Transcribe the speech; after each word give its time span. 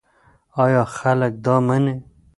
ایا 0.63 0.83
خلک 0.97 1.33
دا 1.45 1.55
مني؟ 1.65 1.95